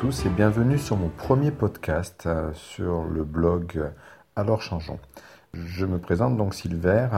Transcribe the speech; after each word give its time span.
tous 0.00 0.24
et 0.24 0.30
bienvenue 0.30 0.78
sur 0.78 0.96
mon 0.96 1.10
premier 1.10 1.50
podcast 1.50 2.22
euh, 2.24 2.54
sur 2.54 3.04
le 3.04 3.22
blog 3.22 3.90
Alors 4.34 4.62
Changeons. 4.62 4.98
Je 5.52 5.84
me 5.84 5.98
présente 5.98 6.38
donc 6.38 6.54
Silver. 6.54 7.08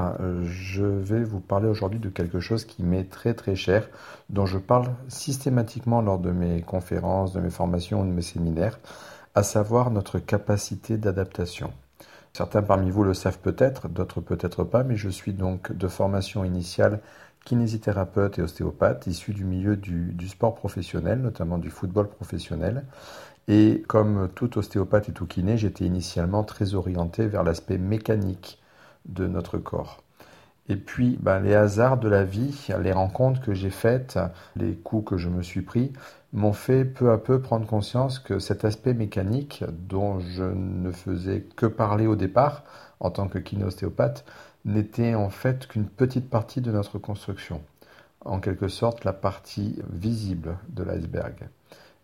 Je 0.43 0.83
vais 0.83 1.23
vous 1.23 1.39
parler 1.39 1.69
aujourd'hui 1.69 2.01
de 2.01 2.09
quelque 2.09 2.41
chose 2.41 2.65
qui 2.65 2.83
m'est 2.83 3.09
très 3.09 3.35
très 3.35 3.55
cher, 3.55 3.89
dont 4.31 4.47
je 4.47 4.59
parle 4.59 4.89
systématiquement 5.07 6.01
lors 6.01 6.19
de 6.19 6.33
mes 6.33 6.61
conférences, 6.63 7.33
de 7.33 7.41
mes 7.41 7.51
formations 7.51 8.01
ou 8.01 8.05
de 8.05 8.11
mes 8.11 8.21
séminaires, 8.21 8.81
à 9.37 9.45
savoir 9.45 9.93
notre 9.93 10.19
capacité 10.19 10.97
d'adaptation. 10.97 11.73
Certains 12.33 12.63
parmi 12.63 12.91
vous 12.91 13.05
le 13.05 13.15
savent 13.15 13.39
peut-être, 13.39 13.87
d'autres 13.87 14.21
peut-être 14.21 14.65
pas, 14.65 14.83
mais 14.83 14.97
je 14.97 15.09
suis 15.09 15.35
donc 15.35 15.71
de 15.71 15.87
formation 15.87 16.43
initiale 16.43 16.99
kinésithérapeute 17.45 18.39
et 18.39 18.43
ostéopathe 18.43 19.07
issu 19.07 19.33
du 19.33 19.45
milieu 19.45 19.77
du, 19.77 20.29
sport 20.29 20.55
professionnel, 20.55 21.21
notamment 21.21 21.59
du 21.59 21.71
football 21.71 22.09
professionnel. 22.09 22.85
Et 23.49 23.83
comme 23.89 24.29
tout 24.35 24.59
ostéopathe 24.59 25.09
et 25.09 25.13
tout 25.13 25.27
kiné, 25.27 25.57
j'étais 25.57 25.85
initialement 25.85 26.45
très 26.45 26.75
orienté 26.75 27.27
vers 27.27 27.43
l'aspect 27.43 27.79
mécanique 27.79 28.61
de 29.07 29.27
notre 29.27 29.59
corps. 29.59 30.03
Et 30.69 30.77
puis, 30.77 31.19
ben, 31.21 31.41
les 31.41 31.55
hasards 31.55 31.99
de 31.99 32.09
la 32.09 32.23
vie, 32.23 32.69
les 32.81 32.93
rencontres 32.93 33.41
que 33.41 33.53
j'ai 33.53 33.71
faites, 33.71 34.19
les 34.55 34.75
coups 34.77 35.11
que 35.11 35.17
je 35.17 35.29
me 35.29 35.43
suis 35.43 35.63
pris, 35.63 35.93
m'ont 36.33 36.53
fait 36.53 36.85
peu 36.85 37.11
à 37.11 37.19
peu 37.19 37.41
prendre 37.41 37.67
conscience 37.67 38.21
que 38.21 38.39
cet 38.39 38.65
aspect 38.65 38.95
mécanique, 38.95 39.65
dont 39.89 40.21
je 40.21 40.45
ne 40.45 40.93
faisais 40.93 41.43
que 41.57 41.67
parler 41.67 42.07
au 42.07 42.15
départ 42.17 42.63
en 43.01 43.11
tant 43.11 43.27
que 43.27 43.39
kiné-ostéopathe, 43.39 44.25
n'était 44.65 45.15
en 45.15 45.31
fait 45.31 45.67
qu'une 45.67 45.87
petite 45.87 46.31
partie 46.31 46.61
de 46.61 46.71
notre 46.71 46.99
construction, 46.99 47.63
en 48.25 48.41
quelque 48.41 48.69
sorte 48.69 49.05
la 49.05 49.13
partie 49.13 49.79
visible 49.91 50.57
de 50.69 50.83
l'iceberg. 50.83 51.49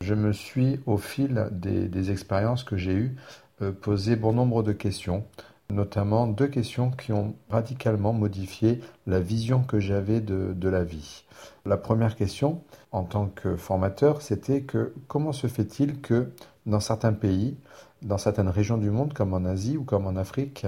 Je 0.00 0.14
me 0.14 0.32
suis, 0.32 0.80
au 0.86 0.96
fil 0.96 1.48
des, 1.50 2.10
expériences 2.10 2.64
que 2.64 2.76
j'ai 2.76 2.94
eues, 2.94 3.16
euh, 3.62 3.72
posé 3.72 4.16
bon 4.16 4.32
nombre 4.32 4.62
de 4.62 4.72
questions, 4.72 5.24
notamment 5.70 6.26
deux 6.26 6.46
questions 6.46 6.90
qui 6.90 7.12
ont 7.12 7.34
radicalement 7.50 8.12
modifié 8.12 8.80
la 9.06 9.20
vision 9.20 9.62
que 9.62 9.80
j'avais 9.80 10.20
de, 10.20 10.52
de, 10.54 10.68
la 10.68 10.84
vie. 10.84 11.24
La 11.66 11.76
première 11.76 12.16
question, 12.16 12.62
en 12.92 13.02
tant 13.02 13.26
que 13.26 13.56
formateur, 13.56 14.22
c'était 14.22 14.62
que 14.62 14.94
comment 15.08 15.32
se 15.32 15.46
fait-il 15.46 16.00
que 16.00 16.30
dans 16.66 16.80
certains 16.80 17.12
pays, 17.12 17.56
dans 18.02 18.18
certaines 18.18 18.48
régions 18.48 18.78
du 18.78 18.90
monde, 18.90 19.12
comme 19.12 19.34
en 19.34 19.44
Asie 19.44 19.76
ou 19.76 19.84
comme 19.84 20.06
en 20.06 20.16
Afrique, 20.16 20.66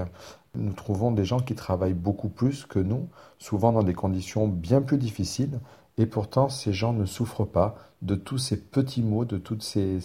nous 0.54 0.72
trouvons 0.72 1.12
des 1.12 1.24
gens 1.24 1.40
qui 1.40 1.54
travaillent 1.54 1.94
beaucoup 1.94 2.28
plus 2.28 2.66
que 2.66 2.78
nous, 2.78 3.08
souvent 3.38 3.72
dans 3.72 3.82
des 3.82 3.94
conditions 3.94 4.48
bien 4.48 4.82
plus 4.82 4.98
difficiles, 4.98 5.60
et 5.98 6.06
pourtant 6.06 6.48
ces 6.48 6.72
gens 6.72 6.92
ne 6.92 7.04
souffrent 7.04 7.46
pas 7.46 7.76
de 8.02 8.14
tous 8.14 8.38
ces 8.38 8.56
petits 8.56 9.02
maux, 9.02 9.24
de 9.24 9.38
toutes 9.38 9.62
ces, 9.62 9.98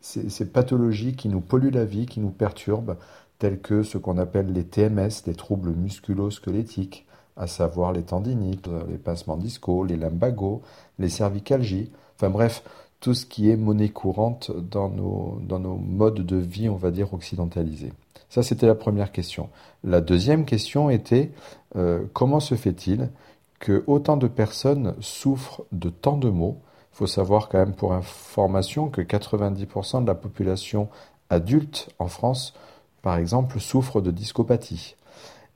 ces, 0.00 0.44
pathologies 0.52 1.16
qui 1.16 1.28
nous 1.28 1.40
polluent 1.40 1.70
la 1.70 1.84
vie, 1.84 2.06
qui 2.06 2.20
nous 2.20 2.30
perturbent, 2.30 2.96
telles 3.38 3.60
que 3.60 3.82
ce 3.82 3.98
qu'on 3.98 4.18
appelle 4.18 4.52
les 4.52 4.64
TMS, 4.64 5.26
les 5.26 5.34
troubles 5.34 5.72
musculo-squelettiques, 5.72 7.06
à 7.36 7.46
savoir 7.46 7.92
les 7.92 8.02
tendinites, 8.02 8.68
les 8.88 8.98
pincements 8.98 9.38
discaux, 9.38 9.84
les 9.84 9.96
lumbagos, 9.96 10.62
les 10.98 11.08
cervicalgies, 11.08 11.90
enfin 12.14 12.30
bref, 12.30 12.62
tout 13.02 13.14
ce 13.14 13.26
qui 13.26 13.50
est 13.50 13.56
monnaie 13.56 13.88
courante 13.88 14.52
dans 14.52 14.88
nos, 14.88 15.40
dans 15.42 15.58
nos 15.58 15.74
modes 15.74 16.24
de 16.24 16.36
vie, 16.36 16.68
on 16.68 16.76
va 16.76 16.92
dire, 16.92 17.12
occidentalisés. 17.12 17.92
Ça, 18.30 18.44
c'était 18.44 18.66
la 18.66 18.76
première 18.76 19.10
question. 19.10 19.50
La 19.82 20.00
deuxième 20.00 20.44
question 20.44 20.88
était 20.88 21.32
euh, 21.76 22.04
comment 22.12 22.38
se 22.38 22.54
fait-il 22.54 23.10
que 23.58 23.82
autant 23.88 24.16
de 24.16 24.28
personnes 24.28 24.94
souffrent 25.00 25.62
de 25.72 25.90
tant 25.90 26.16
de 26.16 26.30
maux? 26.30 26.58
Il 26.92 26.96
faut 26.98 27.06
savoir 27.08 27.48
quand 27.48 27.58
même 27.58 27.74
pour 27.74 27.92
information 27.92 28.88
que 28.88 29.00
90% 29.00 30.02
de 30.02 30.06
la 30.06 30.14
population 30.14 30.88
adulte 31.28 31.88
en 31.98 32.06
France, 32.06 32.54
par 33.02 33.16
exemple, 33.16 33.58
souffre 33.58 34.00
de 34.00 34.12
discopathie. 34.12 34.94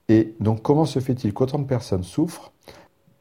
Et 0.09 0.34
donc 0.41 0.62
comment 0.62 0.84
se 0.84 0.99
fait-il 0.99 1.32
qu'autant 1.32 1.60
de 1.60 1.65
personnes 1.65 2.04
souffrent 2.04 2.50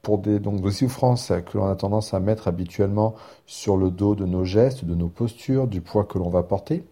pour 0.05 0.19
des, 0.19 0.39
donc, 0.39 0.61
des 0.61 0.69
souffrances 0.69 1.33
que 1.47 1.57
l'on 1.57 1.65
a 1.65 1.75
tendance 1.75 2.13
à 2.13 2.19
mettre 2.19 2.47
habituellement 2.47 3.15
sur 3.47 3.75
le 3.75 3.89
dos 3.89 4.13
de 4.13 4.25
nos 4.25 4.45
gestes, 4.45 4.85
de 4.85 4.93
nos 4.93 5.07
postures, 5.07 5.65
du 5.67 5.81
poids 5.81 6.03
que 6.03 6.19
l'on 6.19 6.29
va 6.29 6.43
porter, 6.43 6.83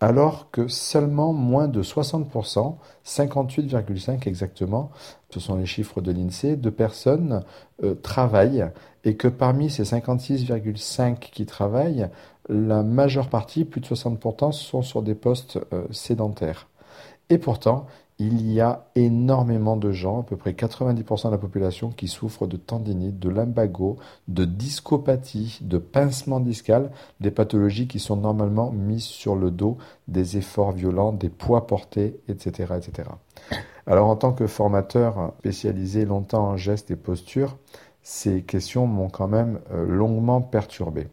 alors 0.00 0.50
que 0.50 0.66
seulement 0.66 1.32
moins 1.32 1.68
de 1.68 1.80
60%, 1.84 2.74
58,5 3.06 4.26
exactement, 4.26 4.90
ce 5.30 5.38
sont 5.38 5.54
les 5.54 5.64
chiffres 5.64 6.00
de 6.00 6.10
l'INSEE, 6.10 6.56
de 6.56 6.70
personnes 6.70 7.44
euh, 7.84 7.94
travaillent 7.94 8.66
et 9.04 9.14
que 9.14 9.28
parmi 9.28 9.70
ces 9.70 9.84
56,5 9.84 11.20
qui 11.20 11.46
travaillent, 11.46 12.08
la 12.48 12.82
majeure 12.82 13.28
partie, 13.28 13.64
plus 13.64 13.80
de 13.80 13.86
60%, 13.86 14.50
sont 14.50 14.82
sur 14.82 15.02
des 15.02 15.14
postes 15.14 15.60
euh, 15.72 15.84
sédentaires. 15.92 16.66
Et 17.30 17.38
pourtant, 17.38 17.86
il 18.18 18.50
y 18.50 18.60
a 18.60 18.86
énormément 18.94 19.76
de 19.76 19.92
gens, 19.92 20.20
à 20.20 20.22
peu 20.22 20.36
près 20.36 20.52
90% 20.52 21.26
de 21.26 21.32
la 21.32 21.38
population, 21.38 21.90
qui 21.90 22.08
souffrent 22.08 22.46
de 22.46 22.56
tendinite, 22.56 23.18
de 23.18 23.28
lumbago, 23.28 23.98
de 24.28 24.46
discopathie, 24.46 25.58
de 25.60 25.76
pincement 25.76 26.40
discal, 26.40 26.90
des 27.20 27.30
pathologies 27.30 27.88
qui 27.88 27.98
sont 27.98 28.16
normalement 28.16 28.70
mises 28.72 29.04
sur 29.04 29.36
le 29.36 29.50
dos 29.50 29.76
des 30.08 30.38
efforts 30.38 30.72
violents, 30.72 31.12
des 31.12 31.28
poids 31.28 31.66
portés, 31.66 32.18
etc., 32.28 32.74
etc. 32.78 33.10
Alors, 33.86 34.08
en 34.08 34.16
tant 34.16 34.32
que 34.32 34.46
formateur 34.46 35.32
spécialisé 35.40 36.06
longtemps 36.06 36.48
en 36.48 36.56
gestes 36.56 36.90
et 36.90 36.96
postures, 36.96 37.56
ces 38.02 38.42
questions 38.42 38.86
m'ont 38.86 39.10
quand 39.10 39.28
même 39.28 39.60
euh, 39.72 39.84
longuement 39.86 40.40
perturbé. 40.40 41.08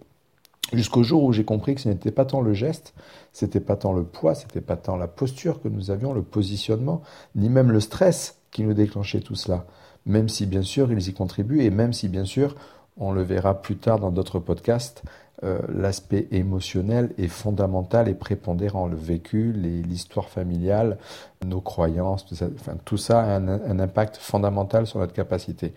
Jusqu'au 0.73 1.03
jour 1.03 1.23
où 1.23 1.31
j'ai 1.31 1.45
compris 1.45 1.75
que 1.75 1.81
ce 1.81 1.89
n'était 1.89 2.11
pas 2.11 2.25
tant 2.25 2.41
le 2.41 2.53
geste, 2.53 2.93
c'était 3.31 3.59
pas 3.59 3.75
tant 3.75 3.93
le 3.93 4.03
poids, 4.03 4.35
c'était 4.35 4.61
pas 4.61 4.75
tant 4.75 4.97
la 4.97 5.07
posture 5.07 5.61
que 5.61 5.67
nous 5.67 5.91
avions, 5.91 6.13
le 6.13 6.23
positionnement, 6.23 7.01
ni 7.35 7.49
même 7.49 7.71
le 7.71 7.79
stress 7.79 8.41
qui 8.51 8.63
nous 8.63 8.73
déclenchait 8.73 9.21
tout 9.21 9.35
cela. 9.35 9.65
Même 10.05 10.29
si 10.29 10.45
bien 10.45 10.63
sûr 10.63 10.91
ils 10.91 11.07
y 11.07 11.13
contribuent 11.13 11.61
et 11.61 11.69
même 11.69 11.93
si 11.93 12.09
bien 12.09 12.25
sûr, 12.25 12.55
on 12.97 13.11
le 13.11 13.23
verra 13.23 13.61
plus 13.61 13.77
tard 13.77 13.99
dans 13.99 14.11
d'autres 14.11 14.39
podcasts, 14.39 15.03
euh, 15.43 15.59
l'aspect 15.67 16.27
émotionnel 16.31 17.11
est 17.17 17.27
fondamental 17.27 18.07
et 18.07 18.13
prépondérant. 18.13 18.87
Le 18.87 18.95
vécu, 18.95 19.51
l'histoire 19.51 20.29
familiale, 20.29 20.97
nos 21.45 21.59
croyances, 21.59 22.25
tout 22.25 22.35
ça, 22.35 22.47
tout 22.85 22.97
ça 22.97 23.21
a 23.21 23.35
un, 23.39 23.79
impact 23.79 24.17
fondamental 24.17 24.87
sur 24.87 24.99
notre 24.99 25.13
capacité. 25.13 25.73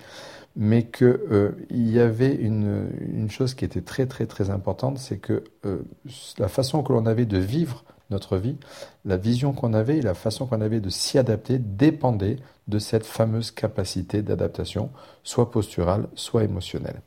Mais 0.54 0.84
qu'il 0.84 1.06
euh, 1.06 1.50
y 1.70 1.98
avait 1.98 2.34
une, 2.34 2.88
une, 3.12 3.30
chose 3.30 3.54
qui 3.54 3.64
était 3.64 3.80
très 3.80 4.06
très 4.06 4.26
très 4.26 4.50
importante, 4.50 4.98
c'est 4.98 5.18
que 5.18 5.42
euh, 5.64 5.82
la 6.38 6.48
façon 6.48 6.82
que 6.82 6.92
l'on 6.92 7.04
avait 7.04 7.26
de 7.26 7.38
vivre 7.38 7.84
notre 8.10 8.36
vie, 8.36 8.56
la 9.04 9.16
vision 9.16 9.52
qu'on 9.52 9.74
avait 9.74 9.98
et 9.98 10.02
la 10.02 10.14
façon 10.14 10.46
qu'on 10.46 10.60
avait 10.60 10.80
de 10.80 10.90
s'y 10.90 11.18
adapter 11.18 11.58
dépendait 11.58 12.36
de 12.68 12.78
cette 12.78 13.06
fameuse 13.06 13.50
capacité 13.50 14.22
d'adaptation, 14.22 14.90
soit 15.22 15.50
posturale, 15.50 16.08
soit 16.14 16.44
émotionnelle. 16.44 17.00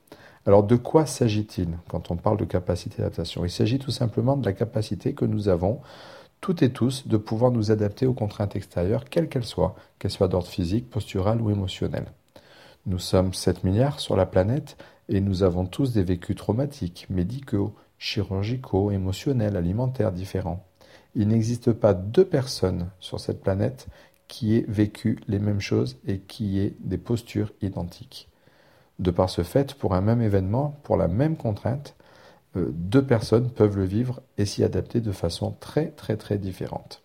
Alors 0.45 0.63
de 0.63 0.75
quoi 0.75 1.05
s'agit-il 1.05 1.69
quand 1.89 2.11
on 2.11 2.15
parle 2.15 2.37
de 2.37 2.45
capacité 2.45 2.97
d'adaptation? 2.97 3.45
Il 3.45 3.51
s'agit 3.51 3.79
tout 3.79 3.91
simplement 3.91 4.37
de 4.37 4.45
la 4.45 4.53
capacité 4.53 5.13
que 5.13 5.25
nous 5.25 5.49
avons, 5.49 5.79
toutes 6.41 6.63
et 6.63 6.71
tous, 6.71 7.07
de 7.07 7.17
pouvoir 7.17 7.51
nous 7.51 7.71
adapter 7.71 8.05
aux 8.05 8.13
contraintes 8.13 8.55
extérieures, 8.55 9.05
quelles 9.05 9.27
qu'elles 9.27 9.45
soient, 9.45 9.75
qu'elles 9.99 10.11
soient 10.11 10.29
d'ordre 10.29 10.47
physique, 10.47 10.89
postural 10.89 11.41
ou 11.41 11.51
émotionnel. 11.51 12.05
Nous 12.85 12.99
sommes 12.99 13.33
7 13.33 13.63
milliards 13.63 13.99
sur 13.99 14.15
la 14.15 14.25
planète 14.25 14.77
et 15.09 15.19
nous 15.19 15.43
avons 15.43 15.65
tous 15.65 15.91
des 15.91 16.03
vécus 16.03 16.35
traumatiques, 16.35 17.07
médicaux, 17.09 17.75
chirurgicaux, 17.97 18.91
émotionnels, 18.91 19.57
alimentaires 19.57 20.13
différents. 20.13 20.65
Il 21.15 21.27
n'existe 21.27 21.71
pas 21.73 21.93
deux 21.93 22.25
personnes 22.25 22.89
sur 22.99 23.19
cette 23.19 23.41
planète 23.41 23.87
qui 24.27 24.55
aient 24.55 24.65
vécu 24.67 25.19
les 25.27 25.39
mêmes 25.39 25.59
choses 25.59 25.97
et 26.05 26.19
qui 26.19 26.59
aient 26.59 26.75
des 26.79 26.97
postures 26.97 27.51
identiques. 27.61 28.29
De 28.99 29.11
par 29.11 29.29
ce 29.29 29.43
fait, 29.43 29.73
pour 29.73 29.95
un 29.95 30.01
même 30.01 30.21
événement, 30.21 30.77
pour 30.83 30.97
la 30.97 31.07
même 31.07 31.35
contrainte, 31.35 31.95
euh, 32.55 32.69
deux 32.71 33.03
personnes 33.03 33.49
peuvent 33.49 33.77
le 33.77 33.85
vivre 33.85 34.21
et 34.37 34.45
s'y 34.45 34.63
adapter 34.63 35.01
de 35.01 35.11
façon 35.11 35.55
très 35.59 35.87
très 35.87 36.17
très 36.17 36.37
différente. 36.37 37.01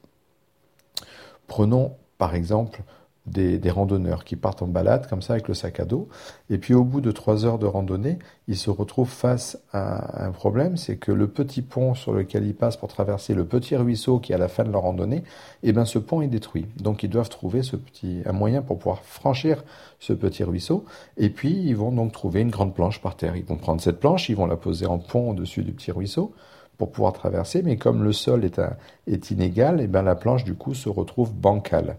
Prenons 1.47 1.97
par 2.19 2.35
exemple 2.35 2.83
des, 3.27 3.71
randonneurs 3.71 4.25
qui 4.25 4.37
partent 4.37 4.63
en 4.63 4.67
balade 4.67 5.09
comme 5.09 5.23
ça 5.23 5.33
avec 5.33 5.49
le 5.49 5.55
sac 5.55 5.81
à 5.81 5.85
dos. 5.85 6.09
Et 6.51 6.59
puis 6.59 6.75
au 6.75 6.85
bout 6.85 7.01
de 7.01 7.11
trois 7.11 7.47
heures 7.47 7.59
de 7.59 7.67
randonnée, 7.67 8.19
ils 8.49 8.57
se 8.57 8.71
retrouvent 8.71 9.11
face 9.11 9.59
à 9.73 10.25
un 10.25 10.31
problème, 10.31 10.77
c'est 10.77 10.97
que 10.97 11.13
le 11.13 11.27
petit 11.27 11.63
pont 11.63 11.95
sur 11.95 12.13
lequel 12.13 12.47
ils 12.47 12.55
passent 12.55 12.77
pour 12.77 12.89
traverser 12.89 13.35
le 13.35 13.45
petit 13.45 13.77
ruisseau 13.77 14.19
qui 14.19 14.33
est 14.33 14.35
à 14.35 14.39
la 14.39 14.49
fin 14.49 14.65
de 14.65 14.71
leur 14.71 14.83
randonnée, 14.83 15.25
eh 15.63 15.73
bien 15.73 15.85
ce 15.85 15.99
pont 15.99 16.21
est 16.21 16.29
détruit. 16.29 16.67
Donc 16.77 17.03
ils 17.03 17.11
doivent 17.11 17.31
trouver 17.31 17.63
ce 17.63 17.77
petit, 17.77 18.23
un 18.27 18.33
moyen 18.33 18.63
pour 18.63 18.79
pouvoir 18.79 19.03
franchir 19.03 19.65
ce 19.99 20.13
petit 20.13 20.45
ruisseau. 20.45 20.85
Et 21.17 21.31
puis 21.31 21.53
ils 21.53 21.77
vont 21.77 21.93
donc 21.93 22.13
trouver 22.13 22.43
une 22.43 22.51
grande 22.51 22.75
planche 22.75 23.01
par 23.01 23.17
terre. 23.17 23.37
Ils 23.37 23.45
vont 23.45 23.57
prendre 23.57 23.81
cette 23.81 24.01
planche, 24.01 24.29
ils 24.29 24.37
vont 24.37 24.47
la 24.47 24.57
poser 24.57 24.87
en 24.87 24.99
pont 24.99 25.31
au-dessus 25.31 25.63
du 25.63 25.73
petit 25.73 25.93
ruisseau 25.93 26.33
pour 26.77 26.91
pouvoir 26.91 27.13
traverser, 27.13 27.63
mais 27.63 27.77
comme 27.77 28.03
le 28.03 28.13
sol 28.13 28.45
est, 28.45 28.61
est 29.07 29.31
inégal, 29.31 29.81
eh 29.81 29.87
bien 29.87 30.03
la 30.03 30.17
planche 30.17 30.43
du 30.43 30.55
coup 30.55 30.75
se 30.75 30.89
retrouve 30.89 31.33
bancale. 31.33 31.99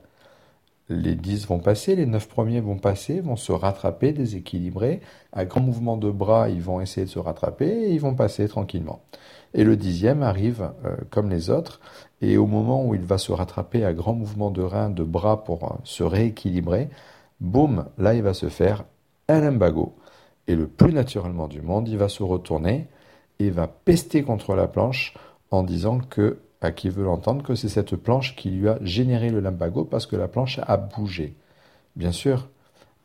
Les 0.88 1.16
10 1.16 1.48
vont 1.48 1.58
passer, 1.58 1.96
les 1.96 2.06
9 2.06 2.28
premiers 2.28 2.62
vont 2.62 2.78
passer, 2.78 3.20
vont 3.20 3.36
se 3.36 3.52
rattraper, 3.52 4.14
déséquilibrer. 4.14 5.02
À 5.34 5.46
grand 5.46 5.62
mouvement 5.62 5.98
de 5.98 6.12
bras, 6.12 6.50
ils 6.50 6.62
vont 6.62 6.80
essayer 6.80 7.06
de 7.06 7.12
se 7.12 7.18
rattraper 7.18 7.66
et 7.66 7.92
ils 7.92 8.00
vont 8.00 8.14
passer 8.14 8.48
tranquillement. 8.48 9.02
Et 9.56 9.64
le 9.64 9.78
dixième 9.78 10.22
arrive 10.22 10.70
euh, 10.86 10.96
comme 11.10 11.30
les 11.30 11.50
autres, 11.50 11.80
et 12.22 12.38
au 12.38 12.46
moment 12.46 12.86
où 12.86 12.94
il 12.94 13.02
va 13.02 13.18
se 13.18 13.32
rattraper 13.32 13.84
à 13.84 13.94
grand 13.94 14.14
mouvement 14.14 14.52
de 14.52 14.62
reins, 14.62 14.90
de 14.92 15.04
bras 15.04 15.44
pour 15.44 15.64
euh, 15.64 15.76
se 15.84 16.04
rééquilibrer, 16.04 16.90
boum, 17.40 17.86
là 17.98 18.14
il 18.14 18.22
va 18.22 18.34
se 18.34 18.50
faire 18.50 18.84
un 19.28 19.40
limbago. 19.40 19.96
Et 20.48 20.56
le 20.56 20.68
plus 20.68 20.94
naturellement 20.94 21.48
du 21.48 21.62
monde, 21.62 21.88
il 21.88 21.98
va 21.98 22.10
se 22.10 22.22
retourner 22.22 22.88
et 23.40 23.50
va 23.50 23.68
pester 23.68 24.22
contre 24.24 24.54
la 24.56 24.68
planche 24.68 25.16
en 25.50 25.64
disant 25.64 26.00
que 26.00 26.40
qui 26.72 26.90
veut 26.90 27.04
l'entendre 27.04 27.44
que 27.44 27.56
c'est 27.56 27.70
cette 27.70 27.96
planche 27.96 28.36
qui 28.36 28.50
lui 28.50 28.68
a 28.70 28.78
généré 28.82 29.30
le 29.30 29.40
limbago 29.40 29.86
parce 29.86 30.06
que 30.06 30.16
la 30.16 30.28
planche 30.28 30.60
a 30.64 30.78
bougé. 30.78 31.36
Bien 31.96 32.12
sûr, 32.12 32.48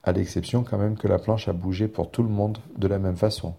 à 0.03 0.13
l'exception 0.13 0.65
quand 0.65 0.79
même 0.79 0.97
que 0.97 1.09
la 1.09 1.19
planche 1.19 1.49
a 1.49 1.53
bougé 1.53 1.89
pour 1.89 2.11
tout 2.11 2.23
le 2.23 2.29
monde 2.29 2.59
de 2.77 2.89
la 2.89 2.99
même 2.99 3.17
façon 3.17 3.55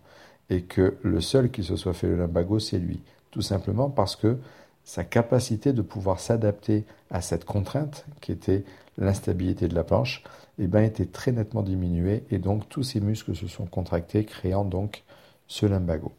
et 0.50 0.64
que 0.64 0.98
le 1.02 1.22
seul 1.22 1.52
qui 1.52 1.64
se 1.64 1.76
soit 1.76 1.94
fait 1.94 2.08
le 2.08 2.18
limbago, 2.18 2.60
c'est 2.60 2.80
lui. 2.80 3.02
Tout 3.32 3.42
simplement 3.42 3.90
parce 3.90 4.16
que 4.16 4.38
sa 4.84 5.04
capacité 5.04 5.74
de 5.74 5.82
pouvoir 5.82 6.20
s'adapter 6.20 6.86
à 7.10 7.22
cette 7.22 7.46
contrainte 7.46 8.06
qui 8.20 8.32
était 8.32 8.64
l'instabilité 8.98 9.68
de 9.68 9.76
la 9.76 9.84
planche, 9.84 10.24
eh 10.60 10.68
ben, 10.68 10.84
était 10.84 11.06
très 11.06 11.32
nettement 11.32 11.64
diminuée 11.64 12.24
et 12.30 12.40
donc 12.40 12.68
tous 12.68 12.84
ses 12.84 13.00
muscles 13.00 13.36
se 13.36 13.48
sont 13.48 13.66
contractés, 13.66 14.26
créant 14.26 14.66
donc 14.66 15.04
ce 15.48 15.66
limbago. 15.66 16.12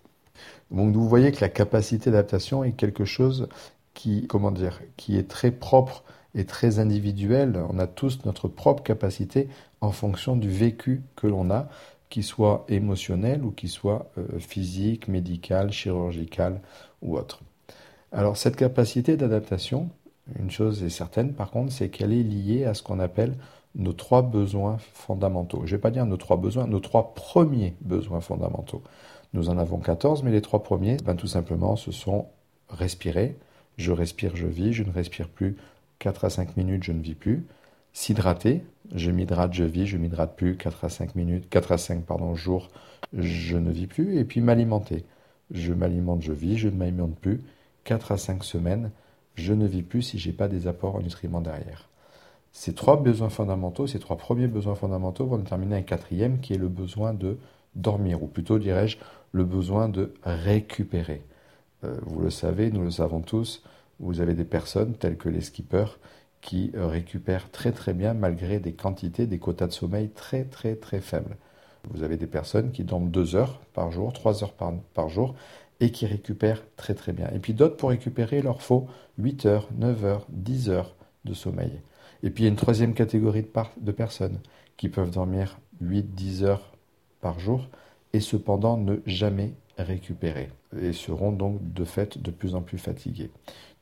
Donc 0.73 0.95
vous 0.95 1.09
voyez 1.09 1.33
que 1.33 1.41
la 1.41 1.49
capacité 1.49 2.11
d'adaptation 2.11 2.65
est 2.65 2.73
quelque 2.73 3.05
chose 3.05 3.49
qui, 3.95 4.27
comment 4.27 4.51
dire, 4.51 4.81
qui 4.97 5.17
est 5.17 5.29
très 5.29 5.51
propre 5.51 6.03
et 6.35 6.45
très 6.45 6.79
individuel. 6.79 7.63
On 7.69 7.79
a 7.79 7.87
tous 7.87 8.25
notre 8.25 8.49
propre 8.49 8.83
capacité 8.83 9.49
en 9.81 9.93
fonction 9.93 10.35
du 10.35 10.49
vécu 10.49 11.03
que 11.15 11.27
l'on 11.27 11.51
a, 11.51 11.69
qu'il 12.09 12.25
soit 12.25 12.65
émotionnel 12.69 13.45
ou 13.45 13.51
qu'il 13.51 13.69
soit 13.69 14.11
euh, 14.19 14.39
physique, 14.39 15.09
médical, 15.09 15.73
chirurgical 15.73 16.61
ou 17.03 17.17
autre. 17.17 17.41
Alors 18.11 18.37
cette 18.37 18.57
capacité 18.57 19.17
d'adaptation, 19.17 19.91
une 20.39 20.51
chose 20.51 20.83
est 20.83 20.91
certaine 20.91 21.35
par 21.35 21.51
contre, 21.51 21.73
c'est 21.73 21.89
qu'elle 21.91 22.13
est 22.13 22.23
liée 22.23 22.65
à 22.65 22.75
ce 22.75 22.83
qu'on 22.83 22.99
appelle 22.99 23.35
nos 23.75 23.93
trois 23.93 24.23
besoins 24.23 24.77
fondamentaux. 24.93 25.63
Je 25.65 25.73
ne 25.73 25.77
vais 25.77 25.81
pas 25.81 25.91
dire 25.91 26.05
nos 26.07 26.19
trois 26.19 26.37
besoins, 26.37 26.67
nos 26.67 26.81
trois 26.81 27.15
premiers 27.15 27.75
besoins 27.81 28.21
fondamentaux. 28.21 28.83
Nous 29.35 29.49
en 29.49 29.59
avons 29.59 29.79
14, 29.79 30.23
mais 30.23 30.31
les 30.31 30.43
trois 30.43 30.63
premiers, 30.63 30.97
ben, 30.99 31.17
tout 31.17 31.27
simplement, 31.27 31.77
ce 31.77 31.91
sont 31.91 32.27
respirer. 32.69 33.37
Je 33.79 33.93
respire, 33.93 34.37
je 34.37 34.47
vis. 34.47 34.73
Je 34.73 34.83
ne 34.83 34.93
respire 34.93 35.29
plus. 35.29 35.57
4 35.99 36.25
à 36.25 36.31
5 36.31 36.57
minutes, 36.57 36.85
je 36.85 36.93
ne 36.93 37.01
vis 37.01 37.15
plus. 37.15 37.47
S'hydrater. 37.93 38.65
Je 38.95 39.11
m'hydrate, 39.11 39.53
je 39.53 39.65
vis. 39.65 39.87
Je 39.87 39.97
m'hydrate 39.97 40.37
plus. 40.37 40.57
4 40.57 40.85
à 40.85 40.89
5 40.89 41.15
minutes, 41.15 41.49
4 41.49 41.73
à 41.73 41.79
5 41.79 42.05
pardon, 42.05 42.35
jours, 42.35 42.71
je 43.13 43.57
ne 43.57 43.71
vis 43.71 43.87
plus. 43.87 44.19
Et 44.19 44.25
puis 44.25 44.41
m'alimenter. 44.41 45.05
Je 45.51 45.73
m'alimente, 45.73 46.23
je 46.23 46.33
vis. 46.33 46.59
Je 46.59 46.69
ne 46.69 46.77
m'alimente 46.77 47.17
plus. 47.17 47.43
4 47.85 48.13
à 48.13 48.19
5 48.19 48.45
semaines, 48.45 48.91
je 49.35 49.53
ne 49.53 49.67
vis 49.67 49.83
plus 49.83 50.03
si 50.03 50.19
je 50.19 50.29
n'ai 50.29 50.35
pas 50.35 50.49
des 50.49 50.67
apports 50.67 50.97
en 50.97 51.01
nutriments 51.01 51.41
derrière. 51.41 51.89
Ces 52.53 52.75
trois 52.75 53.03
besoins 53.03 53.31
fondamentaux, 53.31 53.87
ces 53.87 53.99
trois 53.99 54.19
premiers 54.19 54.47
besoins 54.47 54.75
fondamentaux 54.75 55.27
vont 55.27 55.39
déterminer 55.39 55.77
un 55.77 55.83
quatrième 55.83 56.39
qui 56.41 56.53
est 56.53 56.59
le 56.59 56.69
besoin 56.69 57.15
de 57.15 57.39
dormir, 57.75 58.23
ou 58.23 58.27
plutôt 58.27 58.59
dirais-je 58.59 58.99
le 59.33 59.45
besoin 59.45 59.89
de 59.89 60.15
récupérer. 60.25 61.23
Euh, 61.85 61.97
vous 62.03 62.21
le 62.21 62.31
savez, 62.31 62.71
nous 62.71 62.83
le 62.83 62.91
savons 62.91 63.21
tous, 63.21 63.63
vous 63.99 64.21
avez 64.21 64.35
des 64.35 64.45
personnes 64.45 64.95
telles 64.95 65.17
que 65.17 65.29
les 65.29 65.41
skippers 65.41 65.99
qui 66.41 66.73
euh, 66.75 66.87
récupèrent 66.89 67.51
très 67.51 67.73
très 67.73 67.95
bien 67.95 68.15
malgré 68.15 68.59
des 68.59 68.73
quantités, 68.73 69.27
des 69.27 69.39
quotas 69.39 69.69
de 69.69 69.73
sommeil 69.73 70.11
très 70.11 70.45
très 70.45 70.75
très 70.75 71.01
faibles. 71.01 71.37
Vous 71.89 72.03
avez 72.03 72.17
des 72.17 72.27
personnes 72.27 72.71
qui 72.73 72.85
dorment 72.85 73.11
2 73.11 73.35
heures 73.37 73.61
par 73.73 73.91
jour, 73.91 74.13
3 74.13 74.45
heures 74.45 74.53
par, 74.53 75.09
jour 75.09 75.35
et 75.81 75.91
qui 75.91 76.07
récupèrent 76.07 76.63
très 76.77 76.95
très 76.95 77.13
bien. 77.13 77.29
Et 77.35 77.39
puis 77.39 77.55
d'autres, 77.55 77.77
pour 77.77 77.91
récupérer, 77.91 78.39
il 78.39 78.45
leur 78.45 78.63
faut 78.63 78.87
8 79.19 79.47
heures, 79.47 79.69
9 79.77 80.05
heures, 80.05 80.27
10 80.29 80.71
heures 80.71 80.95
de 81.25 81.35
sommeil. 81.35 81.81
Et 82.23 82.31
puis 82.31 82.45
il 82.45 82.47
y 82.47 82.49
a 82.49 82.51
une 82.51 82.57
troisième 82.57 82.95
catégorie 82.95 83.45
de, 83.81 83.93
personnes 83.93 84.39
qui 84.77 84.89
peuvent 84.89 85.11
dormir 85.11 85.59
8-10 85.83 86.45
heures 86.45 86.72
par 87.23 87.41
jour 87.41 87.69
et 88.13 88.21
cependant 88.21 88.77
ne 88.77 88.97
jamais 89.07 89.55
récupérer 89.79 90.51
et 90.79 90.93
seront 90.93 91.33
donc 91.33 91.73
de 91.73 91.85
fait 91.85 92.21
de 92.21 92.31
plus 92.31 92.55
en 92.55 92.61
plus 92.61 92.77
fatigués. 92.77 93.31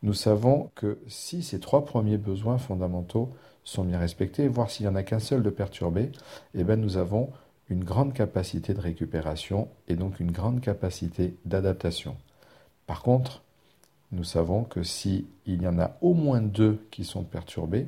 Nous 0.04 0.14
savons 0.14 0.70
que 0.76 0.98
si 1.08 1.42
ces 1.42 1.58
trois 1.58 1.84
premiers 1.84 2.19
besoins 2.19 2.58
fondamentaux 2.58 3.31
sont 3.64 3.84
bien 3.84 3.98
respectés, 3.98 4.46
voire 4.46 4.70
s'il 4.70 4.87
n'y 4.87 4.92
en 4.92 4.94
a 4.94 5.02
qu'un 5.02 5.19
seul 5.19 5.42
de 5.42 5.50
perturbé, 5.50 6.12
eh 6.54 6.62
bien 6.62 6.76
nous 6.76 6.96
avons 6.96 7.31
une 7.69 7.84
grande 7.84 8.12
capacité 8.12 8.75
de 8.75 8.81
récupération 8.81 9.69
et 9.88 9.96
donc 9.96 10.20
une 10.20 10.32
grande 10.32 10.60
capacité 10.60 11.34
d'adaptation. 11.44 12.16
Par 12.87 13.02
contre, 13.02 13.42
nous 14.12 14.25
savons 14.25 14.64
que 14.64 14.82
si 14.82 15.26
il 15.46 15.62
y 15.62 15.69
en 15.69 15.78
a 15.78 15.96
au 16.00 16.14
moins 16.14 16.40
deux 16.40 16.84
qui 16.90 17.04
sont 17.04 17.22
perturbés, 17.22 17.87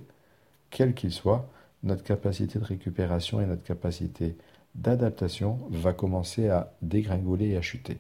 quels 0.70 0.94
qu'ils 0.94 1.12
soient, 1.12 1.48
notre 1.82 2.04
capacité 2.04 2.60
de 2.60 2.64
récupération 2.64 3.40
et 3.40 3.46
notre 3.46 3.64
capacité 3.64 4.36
d'adaptation 4.74 5.58
va 5.70 5.92
commencer 5.92 6.48
à 6.48 6.72
dégringoler 6.82 7.50
et 7.50 7.56
à 7.56 7.62
chuter. 7.62 7.98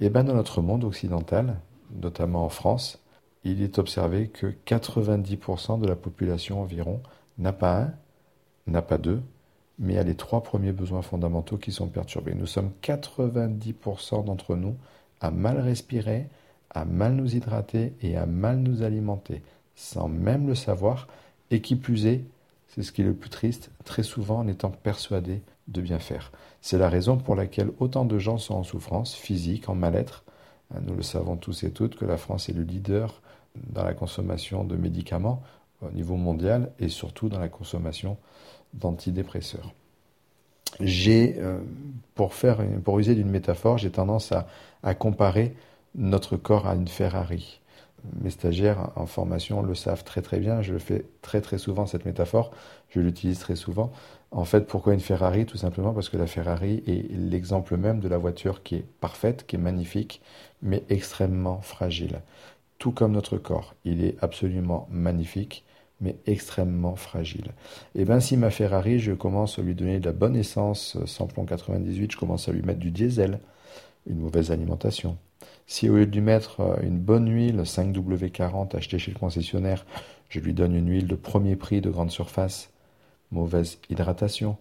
Et 0.00 0.10
bien 0.10 0.24
dans 0.24 0.34
notre 0.34 0.62
monde 0.62 0.84
occidental, 0.84 1.60
notamment 2.00 2.44
en 2.44 2.48
France, 2.48 3.02
il 3.44 3.62
est 3.62 3.78
observé 3.78 4.28
que 4.28 4.54
90% 4.66 5.80
de 5.80 5.86
la 5.86 5.96
population 5.96 6.60
environ 6.60 7.00
n'a 7.38 7.52
pas 7.52 7.80
un, 7.80 7.94
n'a 8.66 8.82
pas 8.82 8.98
deux, 8.98 9.22
mais 9.78 9.98
a 9.98 10.02
les 10.02 10.14
trois 10.14 10.42
premiers 10.42 10.72
besoins 10.72 11.02
fondamentaux 11.02 11.56
qui 11.56 11.72
sont 11.72 11.88
perturbés. 11.88 12.34
Nous 12.34 12.46
sommes 12.46 12.70
90% 12.82 14.24
d'entre 14.24 14.54
nous 14.54 14.76
à 15.20 15.30
mal 15.30 15.60
respirer, 15.60 16.28
à 16.70 16.84
mal 16.84 17.14
nous 17.14 17.34
hydrater 17.34 17.92
et 18.00 18.16
à 18.16 18.26
mal 18.26 18.58
nous 18.58 18.82
alimenter, 18.82 19.42
sans 19.74 20.08
même 20.08 20.46
le 20.46 20.54
savoir, 20.54 21.08
et 21.50 21.60
qui 21.60 21.76
plus 21.76 22.06
est, 22.06 22.24
c'est 22.68 22.82
ce 22.82 22.92
qui 22.92 23.02
est 23.02 23.04
le 23.04 23.14
plus 23.14 23.30
triste, 23.30 23.70
très 23.84 24.02
souvent 24.02 24.38
en 24.38 24.48
étant 24.48 24.70
persuadés 24.70 25.42
de 25.68 25.80
bien 25.80 25.98
faire. 25.98 26.32
C'est 26.60 26.78
la 26.78 26.88
raison 26.88 27.16
pour 27.16 27.34
laquelle 27.34 27.70
autant 27.78 28.04
de 28.04 28.18
gens 28.18 28.38
sont 28.38 28.54
en 28.54 28.62
souffrance 28.62 29.14
physique, 29.14 29.68
en 29.68 29.74
mal-être. 29.74 30.24
Hein, 30.74 30.80
nous 30.82 30.94
le 30.94 31.02
savons 31.02 31.36
tous 31.36 31.64
et 31.64 31.70
toutes 31.70 31.96
que 31.96 32.04
la 32.04 32.16
France 32.16 32.48
est 32.48 32.52
le 32.52 32.62
leader 32.62 33.22
dans 33.70 33.84
la 33.84 33.94
consommation 33.94 34.64
de 34.64 34.76
médicaments 34.76 35.42
au 35.82 35.90
niveau 35.90 36.16
mondial 36.16 36.72
et 36.78 36.88
surtout 36.88 37.28
dans 37.28 37.40
la 37.40 37.48
consommation 37.48 38.16
d'antidépresseurs. 38.74 39.74
J'ai, 40.80 41.36
euh, 41.38 41.58
pour, 42.14 42.32
faire, 42.32 42.60
user 42.96 43.14
d'une 43.14 43.28
métaphore, 43.28 43.76
j'ai 43.78 43.90
tendance 43.90 44.32
à, 44.32 44.46
à 44.82 44.94
comparer 44.94 45.54
notre 45.94 46.36
corps 46.36 46.66
à 46.66 46.74
une 46.74 46.88
Ferrari 46.88 47.60
mes 48.20 48.30
stagiaires 48.30 48.90
en 48.96 49.06
formation 49.06 49.62
le 49.62 49.74
savent 49.74 50.04
très 50.04 50.22
très 50.22 50.38
bien. 50.38 50.62
Je 50.62 50.72
le 50.72 50.78
fais 50.78 51.04
très 51.22 51.40
très 51.40 51.58
souvent 51.58 51.86
cette 51.86 52.04
métaphore. 52.04 52.50
Je 52.90 53.00
l'utilise 53.00 53.38
très 53.38 53.56
souvent. 53.56 53.92
En 54.34 54.44
fait, 54.46 54.66
pourquoi 54.66 54.94
une 54.94 55.00
Ferrari? 55.00 55.44
Tout 55.44 55.58
simplement 55.58 55.92
parce 55.92 56.08
que 56.08 56.16
la 56.16 56.26
Ferrari 56.26 56.82
est 56.86 57.12
l'exemple 57.14 57.76
même 57.76 58.00
de 58.00 58.08
la 58.08 58.16
voiture 58.16 58.62
qui 58.62 58.76
est 58.76 58.84
parfaite, 59.00 59.44
qui 59.46 59.56
est 59.56 59.58
magnifique, 59.58 60.22
mais 60.62 60.84
extrêmement 60.88 61.60
fragile. 61.60 62.22
Tout 62.78 62.92
comme 62.92 63.12
notre 63.12 63.36
corps, 63.36 63.74
il 63.84 64.02
est 64.02 64.16
absolument 64.22 64.88
magnifique, 64.90 65.64
mais 66.00 66.16
extrêmement 66.26 66.96
fragile. 66.96 67.52
Et 67.94 68.00
eh 68.00 68.04
bien 68.06 68.20
si 68.20 68.38
ma 68.38 68.50
Ferrari, 68.50 68.98
je 68.98 69.12
commence 69.12 69.58
à 69.58 69.62
lui 69.62 69.74
donner 69.74 70.00
de 70.00 70.06
la 70.06 70.12
bonne 70.12 70.34
essence, 70.34 70.96
sans 71.04 71.26
plomb 71.26 71.44
98, 71.44 72.12
je 72.12 72.16
commence 72.16 72.48
à 72.48 72.52
lui 72.52 72.62
mettre 72.62 72.80
du 72.80 72.90
diesel, 72.90 73.38
une 74.06 74.18
mauvaise 74.18 74.50
alimentation. 74.50 75.18
Si 75.66 75.90
au 75.90 75.96
lieu 75.96 76.06
de 76.06 76.12
lui 76.12 76.22
mettre 76.22 76.60
euh, 76.60 76.76
une 76.82 76.98
bonne 76.98 77.30
huile 77.30 77.60
5W40 77.60 78.76
achetée 78.76 78.98
chez 78.98 79.12
le 79.12 79.18
concessionnaire, 79.18 79.84
je 80.28 80.40
lui 80.40 80.54
donne 80.54 80.74
une 80.74 80.88
huile 80.88 81.06
de 81.06 81.14
premier 81.14 81.54
prix 81.54 81.80
de 81.80 81.90
grande 81.90 82.10
surface, 82.10 82.71
mauvaise 83.32 83.78
hydratation. 83.90 84.56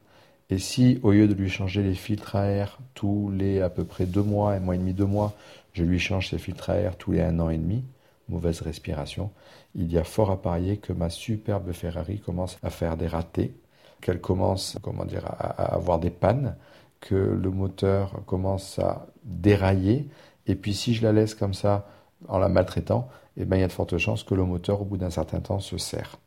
Et 0.49 0.57
si, 0.57 0.99
au 1.03 1.11
lieu 1.11 1.27
de 1.27 1.33
lui 1.33 1.49
changer 1.49 1.83
les 1.83 1.93
filtres 1.93 2.35
à 2.35 2.45
air 2.45 2.79
tous 2.93 3.31
les 3.31 3.61
à 3.61 3.69
peu 3.69 3.83
près 3.85 4.05
deux 4.05 4.23
mois, 4.23 4.53
un 4.53 4.59
mois 4.59 4.75
et 4.75 4.79
demi, 4.79 4.93
deux 4.93 5.05
mois, 5.05 5.33
je 5.73 5.83
lui 5.83 5.99
change 5.99 6.29
ses 6.29 6.37
filtres 6.37 6.71
à 6.71 6.75
air 6.75 6.97
tous 6.97 7.13
les 7.13 7.21
un 7.21 7.39
an 7.39 7.49
et 7.49 7.57
demi, 7.57 7.83
mauvaise 8.27 8.61
respiration, 8.61 9.29
il 9.75 9.91
y 9.91 9.97
a 9.97 10.03
fort 10.03 10.31
à 10.31 10.41
parier 10.41 10.77
que 10.77 10.93
ma 10.93 11.09
superbe 11.09 11.71
Ferrari 11.71 12.19
commence 12.19 12.57
à 12.63 12.69
faire 12.69 12.97
des 12.97 13.07
ratés, 13.07 13.53
qu'elle 14.01 14.19
commence, 14.19 14.77
comment 14.81 15.05
dire, 15.05 15.25
à 15.25 15.75
avoir 15.75 15.99
des 15.99 16.09
pannes, 16.09 16.55
que 16.99 17.15
le 17.15 17.49
moteur 17.49 18.21
commence 18.25 18.79
à 18.79 19.07
dérailler, 19.23 20.07
et 20.47 20.55
puis 20.55 20.73
si 20.73 20.93
je 20.93 21.03
la 21.03 21.11
laisse 21.11 21.35
comme 21.35 21.53
ça 21.53 21.87
en 22.27 22.39
la 22.39 22.49
maltraitant, 22.49 23.09
eh 23.37 23.45
ben, 23.45 23.57
il 23.57 23.61
y 23.61 23.63
a 23.63 23.67
de 23.67 23.71
fortes 23.71 23.97
chances 23.97 24.23
que 24.23 24.35
le 24.35 24.43
moteur, 24.43 24.81
au 24.81 24.85
bout 24.85 24.97
d'un 24.97 25.09
certain 25.09 25.39
temps, 25.39 25.59
se 25.59 25.77
serre. 25.77 26.17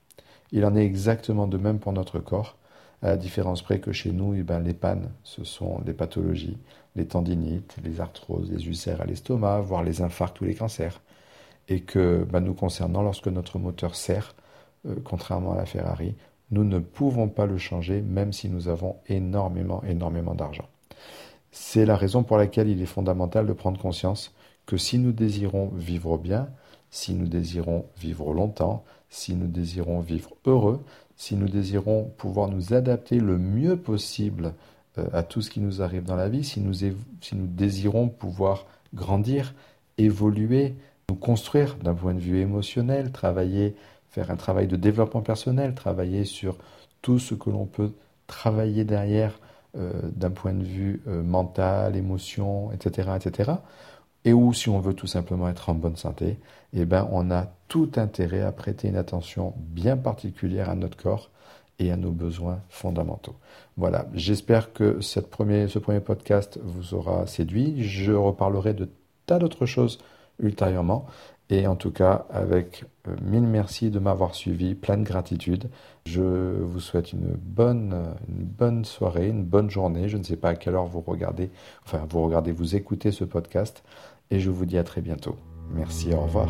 Il 0.55 0.65
en 0.65 0.77
est 0.77 0.85
exactement 0.85 1.49
de 1.49 1.59
même 1.59 1.81
pour 1.81 1.93
notre 1.93 2.21
corps, 2.21 2.57
à 3.03 3.09
la 3.09 3.17
différence 3.17 3.61
près 3.61 3.81
que 3.81 3.91
chez 3.91 4.13
nous, 4.13 4.35
eh 4.35 4.45
ben, 4.45 4.61
les 4.61 4.73
pannes, 4.73 5.11
ce 5.25 5.43
sont 5.43 5.83
les 5.85 5.93
pathologies, 5.93 6.59
les 6.95 7.07
tendinites, 7.07 7.77
les 7.83 8.01
arthroses, 8.01 8.53
les 8.53 8.65
ulcères 8.69 9.01
à 9.01 9.05
l'estomac, 9.05 9.63
voire 9.63 9.83
les 9.83 10.01
infarcts 10.01 10.41
ou 10.41 10.45
les 10.45 10.55
cancers. 10.55 11.01
Et 11.69 11.81
que 11.81 12.25
ben, 12.31 12.39
nous 12.39 12.55
concernant, 12.55 13.03
lorsque 13.03 13.27
notre 13.27 13.59
moteur 13.59 13.97
serre, 13.97 14.37
euh, 14.87 14.95
contrairement 15.03 15.55
à 15.55 15.57
la 15.57 15.67
Ferrari, 15.67 16.15
nous 16.53 16.63
ne 16.63 16.79
pouvons 16.79 17.29
pas 17.29 17.47
le 17.47 17.59
changer 17.59 18.01
même 18.01 18.33
si 18.33 18.49
nous 18.49 18.69
avons 18.69 18.95
énormément, 19.09 19.83
énormément 19.83 20.37
d'argent. 20.37 20.69
C'est 21.51 21.85
la 21.85 21.97
raison 21.97 22.23
pour 22.23 22.39
laquelle 22.39 22.69
il 22.69 22.81
est 22.81 22.87
fondamental 22.87 23.45
de 23.45 23.53
prendre 23.53 23.81
conscience 23.81 24.33
que 24.67 24.77
si 24.77 25.01
nous 25.01 25.11
désirons 25.11 25.73
vivre 25.75 26.17
bien, 26.17 26.49
si 26.95 27.13
nous 27.13 27.27
désirons 27.27 27.87
vivre 27.99 28.33
longtemps, 28.33 28.85
si 29.11 29.35
nous 29.35 29.49
désirons 29.49 29.99
vivre 29.99 30.31
heureux, 30.47 30.81
si 31.17 31.35
nous 31.35 31.49
désirons 31.49 32.13
pouvoir 32.17 32.49
nous 32.49 32.73
adapter 32.73 33.19
le 33.19 33.37
mieux 33.37 33.77
possible 33.77 34.55
euh, 34.99 35.09
à 35.13 35.25
tout 35.25 35.43
ce 35.43 35.51
qui 35.51 35.59
nous 35.59 35.83
arrive 35.83 36.05
dans 36.05 36.15
la 36.15 36.29
vie, 36.29 36.45
si 36.45 36.61
nous, 36.61 36.73
si 36.73 37.35
nous 37.35 37.49
désirons 37.49 38.09
pouvoir 38.09 38.67
grandir, 38.95 39.55
évoluer, 39.99 40.77
nous 41.09 41.17
construire 41.17 41.75
d'un 41.79 41.95
point 41.95 42.15
de 42.15 42.21
vue 42.21 42.39
émotionnel, 42.39 43.11
travailler, 43.11 43.75
faire 44.11 44.31
un 44.31 44.37
travail 44.37 44.69
de 44.69 44.77
développement 44.77 45.23
personnel, 45.23 45.75
travailler 45.75 46.25
sur 46.25 46.57
tout 47.03 47.19
ce 47.19 47.35
que 47.35 47.51
l'on 47.51 47.67
peut 47.67 47.91
travailler 48.29 48.85
derrière 48.85 49.41
euh, 49.77 49.91
d'un 50.15 50.31
point 50.31 50.53
de 50.53 50.63
vue 50.63 51.03
euh, 51.09 51.25
mental, 51.25 51.97
émotion, 51.97 52.71
etc., 52.71 53.11
etc. 53.17 53.55
Et 54.25 54.33
ou 54.33 54.53
si 54.53 54.69
on 54.69 54.81
veut 54.81 54.95
tout 54.95 55.07
simplement 55.07 55.49
être 55.49 55.69
en 55.69 55.75
bonne 55.75 55.97
santé, 55.97 56.39
eh 56.73 56.85
ben 56.85 57.09
on 57.13 57.31
a 57.31 57.47
tout 57.69 57.91
intérêt 57.97 58.41
à 58.41 58.53
prêter 58.53 58.89
une 58.89 58.97
attention 58.97 59.55
bien 59.57 59.97
particulière 59.97 60.71
à 60.71 60.75
notre 60.75 60.97
corps 60.97 61.31
et 61.79 61.91
à 61.91 61.97
nos 61.97 62.11
besoins 62.11 62.61
fondamentaux. 62.69 63.35
Voilà, 63.77 64.07
j'espère 64.15 64.73
que 64.73 65.01
ce 65.01 65.21
premier 65.21 65.67
podcast 66.01 66.59
vous 66.63 66.95
aura 66.95 67.27
séduit. 67.27 67.83
Je 67.83 68.13
reparlerai 68.13 68.75
de 68.75 68.89
tas 69.27 69.39
d'autres 69.39 69.67
choses 69.67 69.99
ultérieurement. 70.39 71.07
Et 71.51 71.67
en 71.67 71.77
tout 71.77 71.91
cas, 71.91 72.27
avec 72.31 72.85
euh, 73.07 73.15
mille 73.23 73.47
merci 73.47 73.91
de 73.91 73.99
m'avoir 73.99 74.35
suivi, 74.35 74.75
plein 74.75 74.97
de 74.97 75.05
gratitude. 75.05 75.69
Je 76.07 76.23
vous 76.23 76.81
souhaite 76.81 77.13
une 77.13 77.35
bonne, 77.35 78.15
une 78.29 78.45
bonne 78.45 78.85
soirée, 78.85 79.29
une 79.29 79.45
bonne 79.45 79.71
journée. 79.71 80.09
Je 80.09 80.17
ne 80.17 80.23
sais 80.23 80.37
pas 80.37 80.51
à 80.51 80.55
quelle 80.55 80.75
heure 80.75 80.87
vous 80.87 81.03
regardez, 81.07 81.51
enfin 81.85 82.07
vous 82.09 82.23
regardez, 82.23 82.53
vous 82.53 82.77
écoutez 82.77 83.13
ce 83.13 83.25
podcast. 83.25 83.85
Et 84.31 84.41
je 84.41 84.51
vous 84.51 84.65
dis 84.65 84.79
à 84.79 84.85
très 84.85 85.03
bientôt. 85.03 85.37
Merci, 85.71 86.15
au 86.15 86.21
revoir. 86.21 86.49